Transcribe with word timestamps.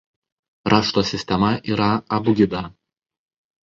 Rašto 0.73 1.05
sistema 1.11 1.53
yra 1.77 1.93
abugida. 2.21 2.67